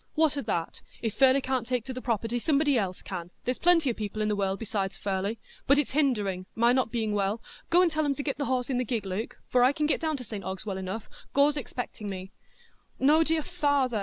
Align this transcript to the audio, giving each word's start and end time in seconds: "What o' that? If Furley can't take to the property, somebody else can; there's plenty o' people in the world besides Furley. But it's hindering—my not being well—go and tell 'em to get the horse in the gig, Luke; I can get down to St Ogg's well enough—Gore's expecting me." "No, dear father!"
"What 0.15 0.35
o' 0.35 0.41
that? 0.41 0.81
If 1.03 1.13
Furley 1.13 1.41
can't 1.41 1.67
take 1.67 1.85
to 1.85 1.93
the 1.93 2.01
property, 2.01 2.39
somebody 2.39 2.75
else 2.75 3.03
can; 3.03 3.29
there's 3.45 3.59
plenty 3.59 3.91
o' 3.91 3.93
people 3.93 4.19
in 4.23 4.29
the 4.29 4.35
world 4.35 4.57
besides 4.57 4.97
Furley. 4.97 5.37
But 5.67 5.77
it's 5.77 5.91
hindering—my 5.91 6.73
not 6.73 6.89
being 6.91 7.11
well—go 7.13 7.83
and 7.83 7.91
tell 7.91 8.03
'em 8.03 8.15
to 8.15 8.23
get 8.23 8.39
the 8.39 8.45
horse 8.45 8.71
in 8.71 8.79
the 8.79 8.83
gig, 8.83 9.05
Luke; 9.05 9.37
I 9.53 9.71
can 9.71 9.85
get 9.85 10.01
down 10.01 10.17
to 10.17 10.23
St 10.23 10.43
Ogg's 10.43 10.65
well 10.65 10.77
enough—Gore's 10.79 11.55
expecting 11.55 12.09
me." 12.09 12.31
"No, 12.97 13.23
dear 13.23 13.43
father!" 13.43 13.99